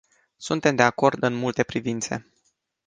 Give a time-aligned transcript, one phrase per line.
[0.37, 2.31] Suntem de acord în multe privințe.